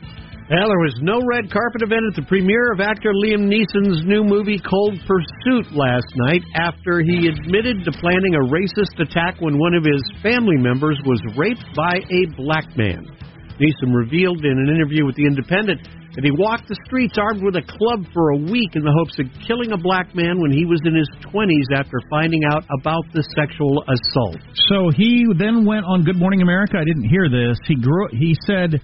[0.47, 4.23] Well, there was no red carpet event at the premiere of actor Liam Neeson's new
[4.23, 9.75] movie Cold Pursuit last night after he admitted to planning a racist attack when one
[9.75, 13.11] of his family members was raped by a black man.
[13.59, 15.83] Neeson revealed in an interview with The Independent
[16.17, 19.21] that he walked the streets armed with a club for a week in the hopes
[19.21, 23.05] of killing a black man when he was in his 20s after finding out about
[23.13, 24.41] the sexual assault.
[24.73, 26.81] So he then went on Good Morning America.
[26.81, 27.61] I didn't hear this.
[27.69, 28.09] He grew.
[28.17, 28.81] He said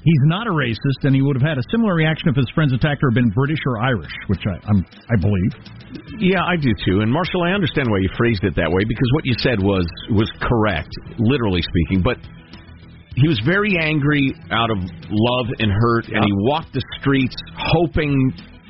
[0.00, 2.72] he's not a racist, and he would have had a similar reaction if his friend's
[2.72, 5.52] attacker had been British or Irish, which I, I'm, I believe.
[6.16, 7.04] Yeah, I do too.
[7.04, 9.84] And Marshall, I understand why you phrased it that way because what you said was
[10.16, 10.90] was correct,
[11.20, 12.00] literally speaking.
[12.00, 12.16] But
[13.16, 18.14] he was very angry out of love and hurt, and he walked the streets hoping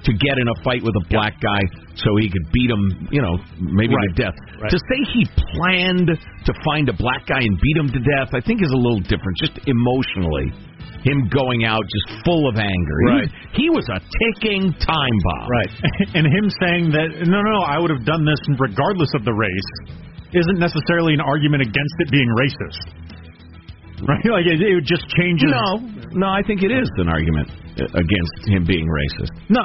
[0.02, 1.60] to get in a fight with a black guy
[1.94, 4.08] so he could beat him, you know, maybe Right.
[4.16, 4.36] to death.
[4.58, 4.70] Right.
[4.72, 5.22] To say he
[5.56, 8.80] planned to find a black guy and beat him to death, I think is a
[8.80, 10.52] little different, just emotionally.
[11.04, 12.96] Him going out just full of anger.
[13.04, 13.20] He Right.
[13.22, 15.48] was- He, was a ticking time bomb.
[15.48, 15.70] Right.
[16.16, 19.70] And him saying that, no, no, I would have done this regardless of the race,
[20.32, 23.19] isn't necessarily an argument against it being racist.
[24.06, 24.24] Right?
[24.24, 25.50] Like, it, it just changes.
[25.50, 25.78] No,
[26.12, 29.30] no, I think it is an argument uh, against him being racist.
[29.48, 29.62] No,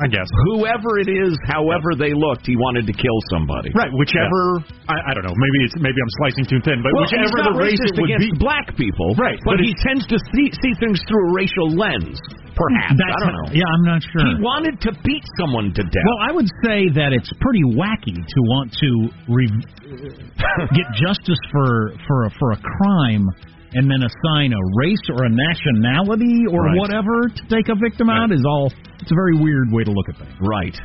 [0.00, 0.24] I guess.
[0.56, 3.68] Whoever it is, however they looked, he wanted to kill somebody.
[3.76, 4.64] Right, whichever.
[4.88, 5.36] I, I don't know.
[5.36, 8.32] Maybe it's maybe I'm slicing too thin, but Well, whichever the race it would be.
[8.40, 12.16] black people, Right, But, but he tends to see, see things through a racial lens.
[12.56, 13.50] Perhaps That's I don't know.
[13.56, 14.20] Yeah, I'm not sure.
[14.24, 16.04] He wanted to beat someone to death.
[16.08, 18.90] Well, I would say that it's pretty wacky to want to
[19.28, 19.48] re-
[20.76, 23.28] get justice for for a, for a crime
[23.72, 26.78] and then assign a race or a nationality or Right.
[26.78, 28.72] whatever to take a victim out is all.
[29.00, 30.34] It's a very weird way to look at things.
[30.40, 30.76] Right.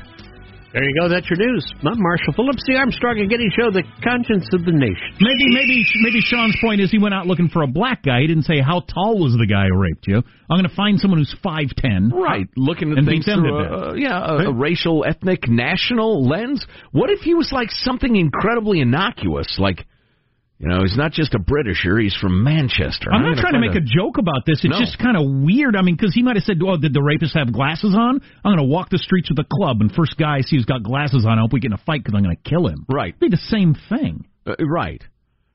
[0.73, 1.07] There you go.
[1.07, 1.65] That's your news.
[1.87, 5.07] I'm Marshall Phillips, the Armstrong and Getty Show, the conscience of the nation.
[5.21, 8.19] Maybe, maybe, maybe Sean's point is he went out looking for a black guy.
[8.19, 10.17] He didn't say how tall was the guy who raped you.
[10.17, 12.09] I'm going to find someone who's five ten.
[12.13, 16.65] Right, looking at things through a, uh, yeah, a, a racial, ethnic, national lens.
[16.91, 19.85] What if he was like something incredibly innocuous, like
[20.57, 23.11] you know, he's not just a Britisher; he's from Manchester.
[23.11, 24.63] I'm not gonna trying to make a, joke about this.
[24.63, 24.79] It's No.
[24.79, 25.75] just kind of weird.
[25.75, 28.55] I mean, because he might have said, "Oh, did the rapist have glasses on?" I'm
[28.55, 30.81] going to walk the streets with a club, and first guy I see who's got
[30.83, 32.85] glasses on, I hope we get in a fight because I'm going to kill him.
[32.89, 33.09] Right.
[33.09, 34.25] It'd be the same thing.
[34.47, 35.03] Uh, right.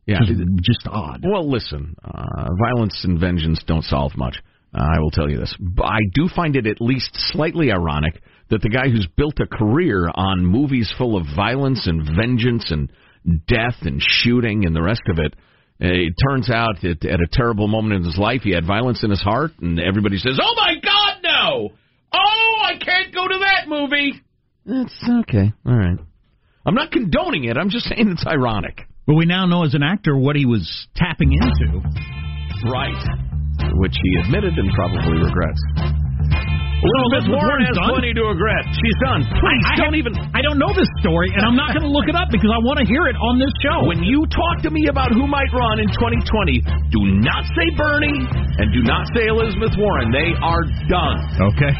[0.06, 0.18] Yeah.
[0.20, 0.32] Just,
[0.62, 1.24] just odd.
[1.24, 4.36] Well, listen, uh, violence and vengeance don't solve much.
[4.74, 5.54] Uh, I will tell you this.
[5.58, 9.46] But I do find it at least slightly ironic that the guy who's built a
[9.46, 12.90] career on movies full of violence and vengeance and
[13.24, 15.34] death and shooting and the rest of it,
[15.78, 19.10] it turns out that at a terrible moment in his life, he had violence in
[19.10, 21.68] his heart, and everybody says, "Oh my God, no!
[22.12, 24.20] Oh, I can't go to that movie."
[24.66, 25.52] It's okay.
[25.66, 25.98] All right.
[26.66, 27.56] I'm not condoning it.
[27.56, 28.86] I'm just saying it's ironic.
[29.06, 31.80] But we now know as an actor what he was tapping into.
[32.70, 33.02] Right.
[33.74, 35.99] Which he admitted and probably regrets.
[36.80, 37.92] Elizabeth Warren has done?
[37.92, 38.64] plenty to regret.
[38.72, 39.20] She's done.
[39.36, 40.12] Please I, I don't have- even.
[40.32, 42.60] I don't know this story, and I'm not going to look it up because I
[42.64, 43.84] want to hear it on this show.
[43.84, 48.24] When you talk to me about who might run in 2020, do not say Bernie
[48.64, 50.08] and do not say Elizabeth Warren.
[50.08, 51.16] They are done.
[51.52, 51.74] Okay.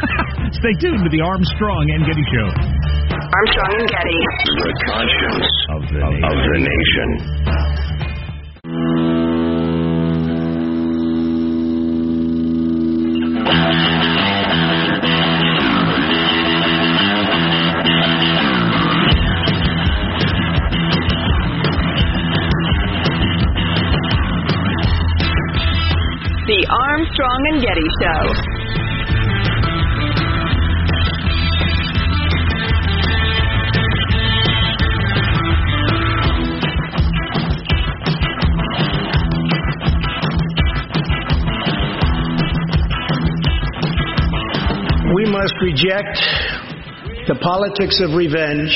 [0.60, 2.48] Stay tuned to the Armstrong and Getty Show.
[3.14, 4.18] Armstrong and Getty.
[4.66, 7.08] The conscience of the, of the nation.
[13.42, 13.86] The
[27.20, 28.20] Armstrong and Getty Show.
[45.14, 46.18] We must reject
[47.28, 48.70] the politics of revenge,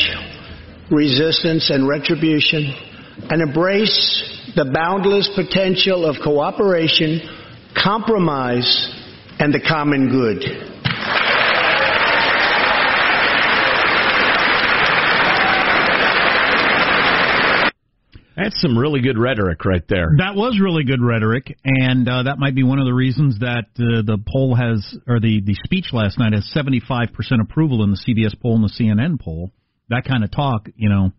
[0.90, 2.74] resistance, and retribution,
[3.30, 7.20] and embrace the boundless potential of cooperation,
[7.84, 8.90] compromise,
[9.38, 10.42] and the common good.
[18.36, 20.08] That's some really good rhetoric right there.
[20.18, 23.66] That was really good rhetoric, and uh, that might be one of the reasons that
[23.78, 27.08] uh, the poll has, or the, the speech last night has 75%
[27.40, 29.52] approval in the CBS poll and the CNN poll.
[29.88, 31.12] That kind of talk, you know.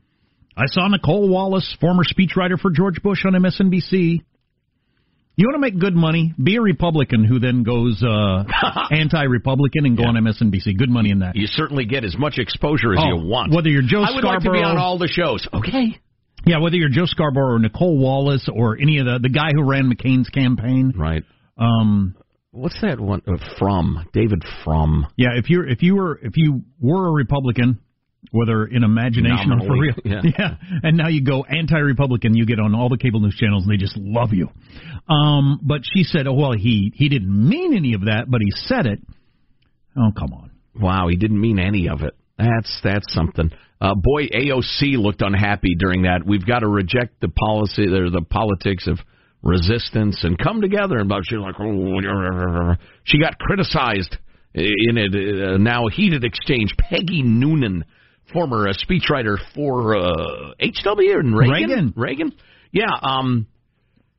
[0.58, 4.24] I saw Nicolle Wallace, former speechwriter for George Bush on MSNBC.
[5.38, 6.34] You want to make good money?
[6.42, 8.44] Be a Republican who then goes uh,
[8.92, 10.78] anti-Republican and go on MSNBC.
[10.78, 11.36] Good money in that.
[11.36, 13.54] You certainly get as much exposure as Oh, you want.
[13.54, 15.48] whether you're Joe I would like to be Scarborough- on all the shows.
[15.54, 16.00] Okay.
[16.46, 19.64] Yeah, whether you're Joe Scarborough or Nicolle Wallace or any of the the guy who
[19.64, 20.94] ran McCain's campaign.
[20.96, 21.24] Right.
[21.58, 22.16] Um,
[22.52, 24.08] What's that one uh, from?
[24.14, 25.08] David Frum.
[25.18, 27.80] Yeah, if you're if you were if you were a Republican,
[28.32, 30.56] whether in imagination or for Nominally, real, yeah.
[30.84, 33.78] and now you go anti-Republican, you get on all the cable news channels and they
[33.78, 34.50] just love you.
[35.08, 38.52] Um, but she said, oh, well, he he didn't mean any of that, but he
[38.52, 39.00] said it.
[39.98, 40.52] Oh, come on.
[40.80, 42.16] Wow, he didn't mean any of it.
[42.38, 43.52] That's that's something.
[43.80, 46.26] Uh, boy, AOC looked unhappy during that.
[46.26, 49.00] We've got to reject the policy or the politics of
[49.44, 50.98] resistance and come together.
[50.98, 54.18] And she's like, oh, she got criticized
[54.54, 56.74] in a uh, now heated exchange.
[56.78, 57.86] Peggy Noonan,
[58.34, 61.52] former uh, speechwriter for uh, HW and Reagan.
[61.70, 61.94] Reagan.
[61.96, 62.32] Reagan.
[62.72, 62.92] Yeah.
[63.02, 63.48] Um,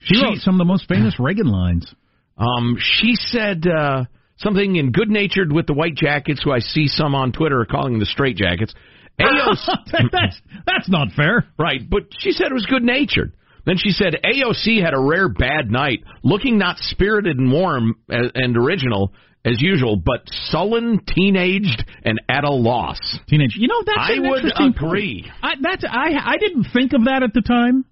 [0.00, 1.92] She wrote some of the most famous Reagan lines.
[2.38, 4.04] um, she said uh,
[4.38, 7.66] something in good natured with the white jackets, who I see some on Twitter are
[7.66, 8.74] calling the straight jackets.
[9.20, 11.46] AOC, that's that's not fair.
[11.58, 13.32] right, but she said it was good natured.
[13.64, 18.56] Then she said AOC had a rare bad night, looking not spirited and warm and
[18.56, 19.12] original
[19.46, 22.98] as usual, but sullen, teenaged, and at a loss.
[23.28, 23.56] Teenage.
[23.56, 25.22] You know that's I an would interesting agree.
[25.22, 25.34] point.
[25.42, 27.84] I, that's I I didn't think of that at the time,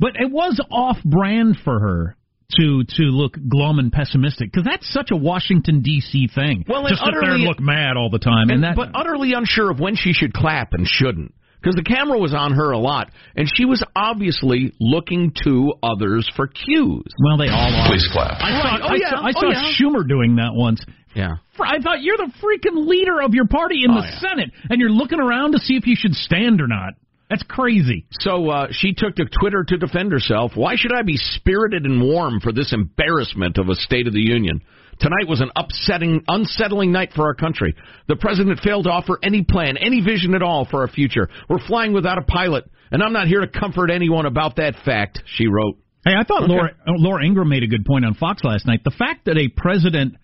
[0.00, 2.16] but it was off brand for her
[2.58, 6.28] to to look glum and pessimistic because that's such a Washington D.C.
[6.34, 6.64] thing.
[6.68, 8.90] Well, just sit there and utterly- look mad all the time, and, And- that but
[8.94, 11.34] utterly unsure of when she should clap and shouldn't.
[11.62, 16.28] Because the camera was on her a lot, and she was obviously looking to others
[16.34, 17.04] for cues.
[17.22, 17.86] well, they all are.
[17.88, 18.32] Please clap.
[18.42, 19.10] I saw, Oh, I yeah.
[19.10, 19.72] saw, I Oh, saw yeah.
[19.78, 20.84] Schumer doing that once.
[21.14, 21.36] Yeah.
[21.56, 24.18] Fr- I thought you're the freaking leader of your party in Oh, the yeah.
[24.18, 26.94] Senate, and you're looking around to see if you should stand or not.
[27.32, 28.04] That's crazy.
[28.20, 30.52] So uh, she took to Twitter to defend herself.
[30.54, 34.20] Why should I be spirited and warm for this embarrassment of a State of the
[34.20, 34.60] Union?
[35.00, 37.74] Tonight was an upsetting, unsettling night for our country.
[38.06, 41.30] The president failed to offer any plan, any vision at all for our future.
[41.48, 45.22] We're flying without a pilot, and I'm not here to comfort anyone about that fact,
[45.24, 45.78] she wrote.
[46.04, 46.52] Hey, I thought Okay.
[46.52, 48.84] Laura, Laura Ingraham made a good point on Fox last night.
[48.84, 50.16] The fact that a president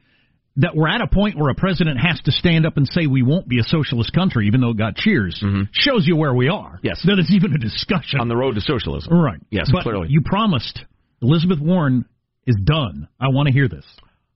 [0.58, 3.22] that we're at a point where a president has to stand up and say we
[3.22, 5.42] won't be a socialist country, even though it got cheers,
[5.72, 6.76] shows you where we are.
[6.76, 6.86] Mm-hmm.
[6.86, 7.00] Yes.
[7.06, 9.12] that it's even a discussion On the road to socialism.
[9.12, 9.40] Right.
[9.50, 10.08] Yes, but clearly.
[10.10, 10.80] You promised
[11.22, 12.04] Elizabeth Warren
[12.46, 13.08] is done.
[13.20, 13.84] I want to hear this.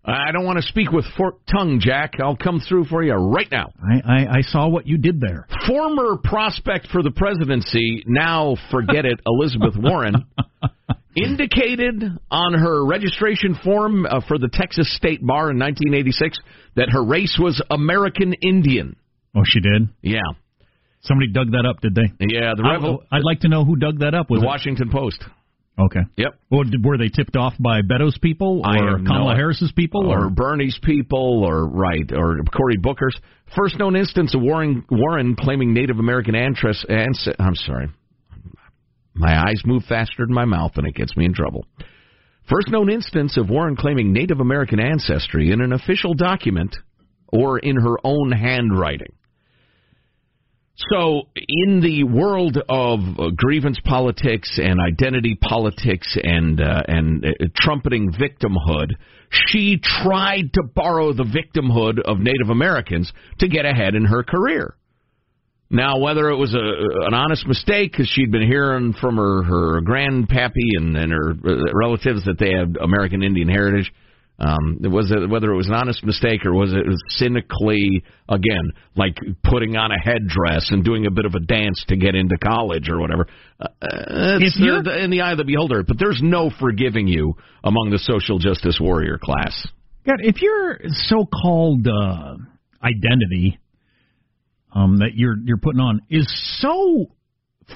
[0.04, 2.14] I don't want to speak with forked tongue, Jack.
[2.20, 3.72] I'll come through for you right now.
[3.80, 5.46] I, I, I saw what you did there.
[5.66, 10.26] Former prospect for the presidency, now forget it, Elizabeth Warren,
[11.16, 16.38] indicated on her registration form uh, for the Texas State Bar in 1986
[16.74, 18.96] that her race was American Indian.
[19.36, 19.88] Oh, she did.
[20.02, 20.20] Yeah.
[21.02, 22.12] Somebody dug that up, did they?
[22.20, 24.30] Yeah, the I, I'd like to know who dug that up.
[24.30, 25.22] Was the it- Washington Post.
[25.78, 26.00] Okay.
[26.16, 26.38] Yep.
[26.50, 29.36] Well, were they tipped off by Beto's people or no Kamala idea.
[29.36, 33.16] Harris's people or Bernie's people, or right, or Cory Booker's
[33.56, 36.94] first known instance of Warren Warren claiming Native American ancestry.
[37.38, 37.88] I'm sorry,
[39.14, 41.66] my eyes move faster than my mouth, and it gets me in trouble.
[42.50, 46.76] First known instance of Warren claiming Native American ancestry in an official document
[47.32, 49.12] or in her own handwriting.
[50.90, 57.28] So, in the world of uh, grievance politics and identity politics and uh, and uh,
[57.54, 58.92] trumpeting victimhood,
[59.30, 64.74] she tried to borrow the victimhood of Native Americans to get ahead in her career.
[65.70, 69.80] Now, whether it was a an honest mistake because she'd been hearing from her her
[69.82, 73.92] grandpappy and, and her uh, relatives that they had American Indian heritage,
[74.42, 79.16] um, was it whether it was an honest mistake or was it cynically again like
[79.44, 82.88] putting on a headdress and doing a bit of a dance to get into college
[82.88, 83.28] or whatever?
[83.60, 85.84] Uh, it's uh, in the eye of the beholder.
[85.84, 89.64] But there's no forgiving you among the social justice warrior class.
[90.04, 92.34] God, if your so-called uh,
[92.82, 93.60] identity
[94.74, 96.26] um, that you're you're putting on is
[96.60, 97.06] so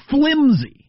[0.09, 0.86] flimsy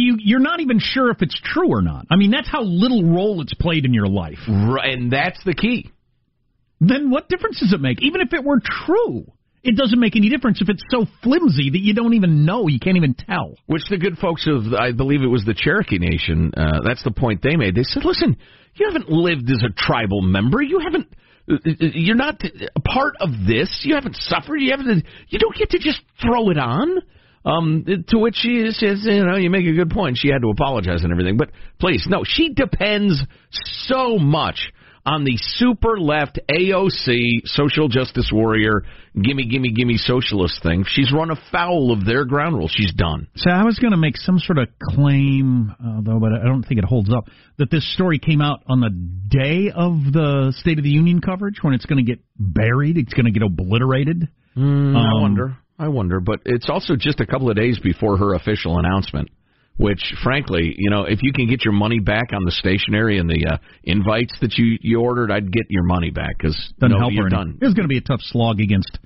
[0.00, 2.06] you you're not even sure if it's true or not.
[2.10, 4.38] I mean, that's how little role it's played in your life.
[4.48, 5.90] Right, and that's the key.
[6.80, 8.02] Then what difference does it make?
[8.02, 9.24] Even if it were true,
[9.62, 12.78] it doesn't make any difference if it's so flimsy that you don't even know, you
[12.78, 13.54] can't even tell.
[13.66, 17.10] Which the good folks of, I believe it was the Cherokee Nation, uh, that's the
[17.10, 17.74] point they made.
[17.74, 18.36] They said, listen,
[18.74, 20.60] you haven't lived as a tribal member.
[20.60, 21.08] You haven't,
[21.46, 23.80] you're not a part of this.
[23.84, 24.56] You haven't suffered.
[24.56, 26.98] You haven't, you don't get to just throw it on.
[27.44, 30.16] Um, to which she says, you know, you make a good point.
[30.18, 31.36] She had to apologize and everything.
[31.36, 33.20] But please, no, she depends
[33.50, 34.72] so much
[35.06, 38.84] on the super left AOC social justice warrior,
[39.20, 40.84] gimme, gimme, gimme socialist thing.
[40.88, 42.72] She's run afoul of their ground rules.
[42.74, 43.28] She's done.
[43.36, 46.62] So I was going to make some sort of claim, uh, though, but I don't
[46.62, 47.28] think it holds up,
[47.58, 51.58] that this story came out on the day of the State of the Union coverage
[51.60, 54.28] when it's going to get buried, it's going to get obliterated.
[54.56, 55.56] Mm, I Um, wonder.
[55.78, 56.20] I wonder.
[56.20, 59.30] But it's also just a couple of days before her official announcement.
[59.76, 63.28] Which, frankly, you know, if you can get your money back on the stationery and
[63.28, 67.00] the uh, invites that you you ordered, I'd get your money back because Doesn't no,
[67.00, 67.30] help her any.
[67.30, 67.58] done.
[67.60, 68.96] It's going to be a tough slog against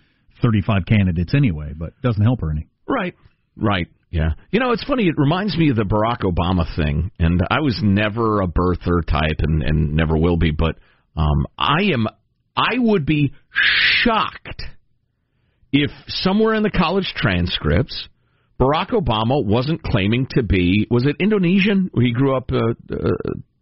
[0.42, 2.66] 35 candidates anyway, but doesn't help her any.
[2.86, 3.14] Right.
[3.56, 3.86] Right.
[4.10, 4.30] Yeah.
[4.50, 5.04] You know, it's funny.
[5.04, 9.38] It reminds me of the Barack Obama thing, and I was never a birther type,
[9.38, 10.50] and and never will be.
[10.50, 10.76] But
[11.16, 12.06] um, I am.
[12.54, 14.62] I would be shocked
[15.72, 18.08] if somewhere in the college transcripts,
[18.60, 20.86] Barack Obama wasn't claiming to be.
[20.90, 21.90] Was it Indonesian?
[21.94, 22.96] He grew up uh, uh,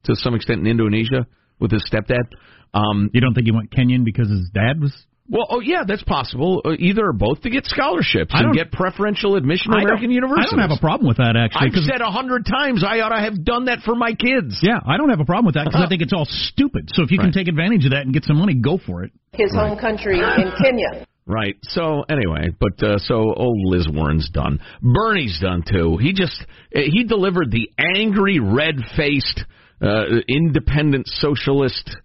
[0.04, 1.26] to some extent in Indonesia
[1.61, 2.24] with his stepdad.
[2.72, 4.92] Um, You don't think he went Kenyan because his dad was?
[5.28, 6.62] well, oh yeah, that's possible.
[6.64, 10.11] Uh, either or both to get scholarships I and don't- get preferential admission to American
[10.12, 10.52] universities.
[10.52, 11.66] I don't have a problem with that, actually.
[11.66, 14.61] I've 'cause- said a hundred times I ought to have done that for my kids.
[14.62, 16.90] yeah, I don't have a problem with that because I think it's all stupid.
[16.94, 19.11] So if you can take advantage of that and get some money, go for it.
[19.32, 21.04] his home country in Kenya.
[21.29, 21.57] Right.
[21.62, 24.61] So anyway, but uh, so old Liz Warren's done.
[24.81, 25.97] Bernie's done too.
[25.97, 26.41] He just
[26.74, 29.45] uh, he delivered the angry, red-faced,
[29.83, 31.97] uh, independent socialist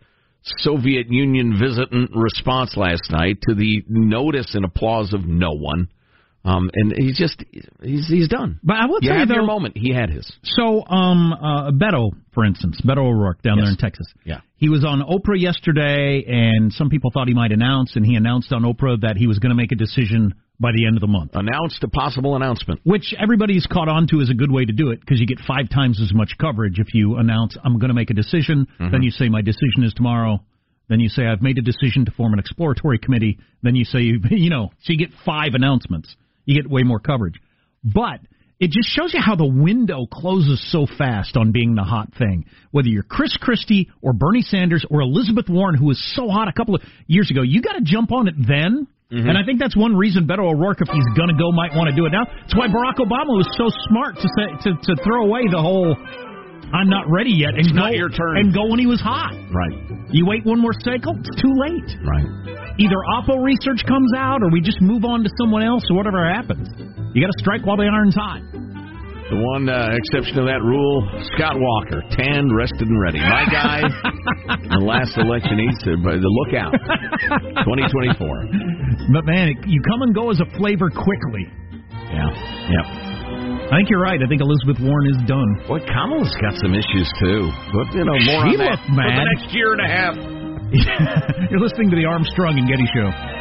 [0.43, 5.87] Soviet Union visitant response last night to the notice and applause of no one.
[6.43, 7.43] Um, and he's just
[7.81, 8.59] he's he's done.
[8.63, 9.77] But I will you tell you your though- moment.
[9.77, 10.31] He had his.
[10.43, 14.07] So, um, uh, Beto, for instance, Beto O'Rourke down there in Texas.
[14.23, 14.41] Yeah.
[14.55, 18.51] He was on Oprah yesterday, and some people thought he might announce, and he announced
[18.53, 21.07] on Oprah that he was going to make a decision by the end of the
[21.07, 21.31] month.
[21.33, 22.79] Announced a possible announcement.
[22.83, 25.39] Which everybody's caught on to is a good way to do it because you get
[25.39, 28.67] five times as much coverage if you announce, I'm going to make a decision.
[28.79, 28.91] Mm-hmm.
[28.91, 30.39] Then you say, my decision is tomorrow.
[30.87, 33.39] Then you say, I've made a decision to form an exploratory committee.
[33.63, 36.15] Then you say, you know, so you get five announcements.
[36.51, 37.39] You get way more coverage.
[37.83, 38.19] But
[38.59, 42.45] it just shows you how the window closes so fast on being the hot thing.
[42.69, 46.53] Whether you're Chris Christie or Bernie Sanders or Elizabeth Warren, who was so hot a
[46.53, 48.85] couple of years ago, you got to jump on it then.
[49.11, 49.27] Mm-hmm.
[49.27, 51.89] And I think that's one reason Beto O'Rourke, if he's going to go, might want
[51.89, 52.23] to do it now.
[52.23, 55.97] That's why Barack Obama was so smart to say to, to throw away the whole
[56.71, 59.01] "I'm not ready yet" and it's go not your turn and go when he was
[59.01, 59.33] hot.
[59.51, 59.73] Right.
[60.11, 61.89] You wait one more cycle, it's too late.
[62.05, 62.60] Right.
[62.81, 66.25] Either Oppo research comes out, or we just move on to someone else, or whatever
[66.25, 66.65] happens.
[67.13, 68.41] You got to strike while the iron's hot.
[69.29, 71.07] The one uh, exception to that rule,
[71.37, 73.21] Scott Walker, tanned, rested, and ready.
[73.21, 73.79] My guy,
[74.75, 76.75] the last election, he said, "But look out,
[77.63, 81.47] 2024." But man, you come and go as a flavor quickly.
[82.11, 83.71] Yeah, yeah.
[83.71, 84.19] I think you're right.
[84.19, 85.47] I think Elizabeth Warren is done.
[85.63, 87.47] Boy, Kamala's got some issues too.
[87.71, 90.40] But you know, more she on that looked for the next year and a half.
[91.51, 93.40] You're listening to the Armstrong and Getty Show.